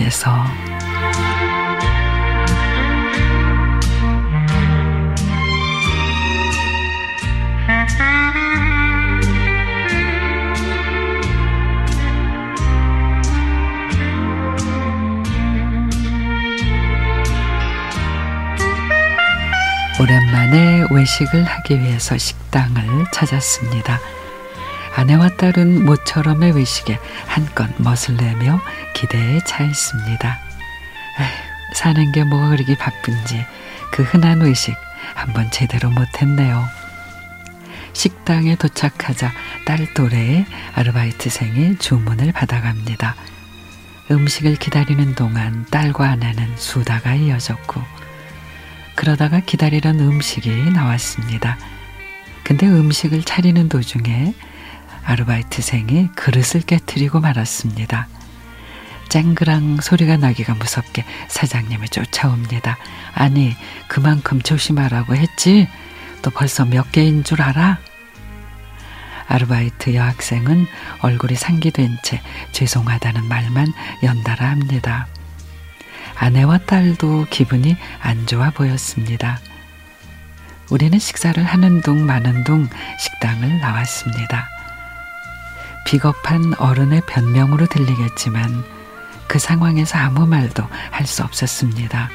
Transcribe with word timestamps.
속에서 0.00 0.30
오랜만에 20.00 20.86
외식을 20.90 21.44
하기 21.44 21.78
위해서 21.80 22.16
식당을 22.16 23.04
찾았습니다. 23.12 24.19
아내와 24.94 25.36
딸은 25.36 25.84
모처럼의 25.84 26.52
외식에 26.52 26.98
한껏 27.26 27.70
멋을 27.78 28.16
내며 28.16 28.60
기대에 28.94 29.40
차 29.46 29.64
있습니다. 29.64 30.38
에휴, 31.20 31.74
사는 31.74 32.12
게 32.12 32.24
뭐가 32.24 32.48
그렇게 32.50 32.76
바쁜지 32.76 33.46
그 33.92 34.02
흔한 34.02 34.40
외식 34.40 34.74
한번 35.14 35.50
제대로 35.50 35.90
못했네요. 35.90 36.68
식당에 37.92 38.56
도착하자 38.56 39.32
딸 39.64 39.92
또래의 39.94 40.46
아르바이트생이 40.74 41.78
주문을 41.78 42.32
받아갑니다. 42.32 43.14
음식을 44.10 44.56
기다리는 44.56 45.14
동안 45.14 45.66
딸과 45.70 46.08
아내는 46.08 46.56
수다가 46.56 47.14
이어졌고 47.14 47.82
그러다가 48.96 49.40
기다리던 49.40 50.00
음식이 50.00 50.70
나왔습니다. 50.72 51.58
근데 52.42 52.66
음식을 52.66 53.22
차리는 53.22 53.68
도중에 53.68 54.34
아르바이트생이 55.10 56.10
그릇을 56.14 56.60
깨뜨리고 56.62 57.18
말았습니다. 57.18 58.06
쨍그랑 59.08 59.80
소리가 59.80 60.16
나기가 60.16 60.54
무섭게 60.54 61.04
사장님이 61.26 61.88
쫓아옵니다. 61.88 62.78
아니, 63.12 63.56
그만큼 63.88 64.40
조심하라고 64.40 65.16
했지? 65.16 65.68
또 66.22 66.30
벌써 66.30 66.64
몇 66.64 66.92
개인 66.92 67.24
줄 67.24 67.42
알아? 67.42 67.78
아르바이트 69.26 69.94
여학생은 69.96 70.66
얼굴이 71.00 71.34
상기된 71.34 71.98
채 72.04 72.22
죄송하다는 72.52 73.26
말만 73.26 73.66
연달아 74.04 74.48
합니다. 74.48 75.08
아내와 76.14 76.58
딸도 76.58 77.26
기분이 77.30 77.76
안 78.00 78.26
좋아 78.26 78.50
보였습니다. 78.50 79.40
우리는 80.70 80.96
식사를 81.00 81.42
하는 81.42 81.80
둥 81.80 82.06
마는 82.06 82.44
둥 82.44 82.68
식당을 83.00 83.58
나왔습니다. 83.58 84.59
비겁한 85.90 86.54
어른의 86.56 87.02
변명으로 87.08 87.66
들리겠지만 87.66 88.62
그 89.26 89.40
상황에서 89.40 89.98
아무 89.98 90.24
말도 90.24 90.64
할 90.92 91.04
수 91.04 91.24
없었습니다. 91.24 92.08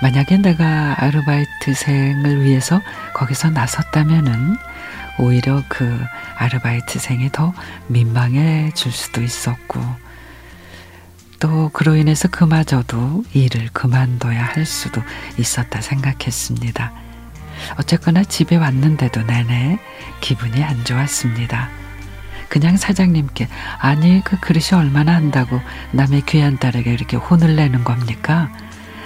만약에 0.00 0.36
내가 0.36 0.94
아르바이트생을 1.02 2.44
위해서 2.44 2.80
거기서 3.12 3.50
나섰다면은 3.50 4.56
오히려 5.18 5.64
그 5.68 6.00
아르바이트생이 6.36 7.32
더 7.32 7.52
민망해질 7.88 8.92
수도 8.92 9.20
있었고 9.20 9.80
또 11.40 11.70
그로 11.70 11.96
인해서 11.96 12.28
그마저도 12.28 13.24
일을 13.32 13.70
그만둬야 13.72 14.44
할 14.44 14.64
수도 14.64 15.02
있었다 15.38 15.80
생각했습니다. 15.80 16.92
어쨌거나 17.78 18.22
집에 18.22 18.54
왔는데도 18.54 19.22
내내 19.22 19.80
기분이 20.20 20.62
안 20.62 20.84
좋았습니다. 20.84 21.83
그냥 22.54 22.76
사장님께 22.76 23.48
아니 23.80 24.22
그 24.22 24.38
그릇이 24.38 24.80
얼마나 24.80 25.12
한다고 25.16 25.60
남의 25.90 26.22
귀한 26.26 26.56
딸에게 26.56 26.92
이렇게 26.92 27.16
혼을 27.16 27.56
내는 27.56 27.82
겁니까? 27.82 28.48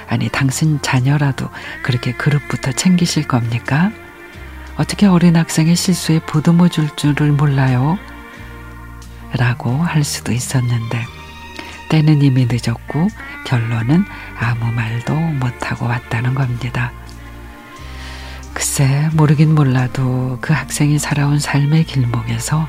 아니 0.06 0.28
당신 0.28 0.82
자녀라도 0.82 1.48
그렇게 1.82 2.12
그릇부터 2.12 2.72
챙기실 2.72 3.26
겁니까? 3.26 3.90
어떻게 4.76 5.06
어린 5.06 5.34
학생의 5.34 5.76
실수에 5.76 6.18
보듬어 6.18 6.68
줄 6.68 6.94
줄을 6.94 7.32
몰라요? 7.32 7.98
라고 9.32 9.70
할 9.72 10.04
수도 10.04 10.32
있었는데 10.32 11.06
때는 11.88 12.20
이미 12.20 12.46
늦었고 12.50 13.08
결론은 13.46 14.04
아무 14.38 14.70
말도 14.70 15.14
못하고 15.14 15.86
왔다는 15.86 16.34
겁니다. 16.34 16.92
글쎄 18.52 19.08
모르긴 19.14 19.54
몰라도 19.54 20.36
그 20.42 20.52
학생이 20.52 20.98
살아온 20.98 21.38
삶의 21.38 21.84
길목에서 21.84 22.68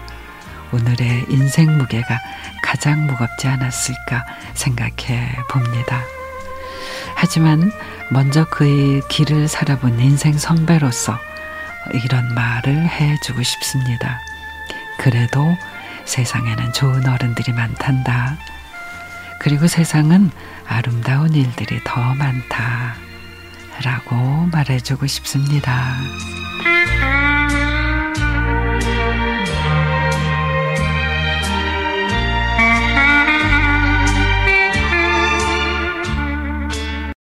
오늘의 0.72 1.26
인생 1.30 1.78
무게가 1.78 2.20
가장 2.62 3.08
무겁지 3.08 3.48
않았을까 3.48 4.26
생각해 4.54 5.36
봅니다. 5.50 6.04
하지만 7.16 7.72
먼저 8.12 8.46
그의 8.46 9.02
길을 9.10 9.48
살아본 9.48 10.00
인생 10.00 10.38
선배로서 10.38 11.18
이런 11.94 12.34
말을 12.34 12.88
해주고 12.88 13.42
싶습니다. 13.44 14.20
그래도 14.98 15.58
세상에는 16.06 16.74
좋은 16.74 17.08
어른들이 17.08 17.52
많단다. 17.54 18.38
그리고 19.40 19.68
세상은 19.68 20.32
아름다운 20.68 21.34
일들이 21.34 21.80
더 21.84 22.14
많다. 22.16 22.96
라고 23.84 24.16
말해주고 24.52 25.08
싶습니다. 25.08 25.96